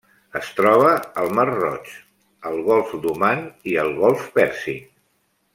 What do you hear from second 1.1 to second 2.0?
al mar Roig,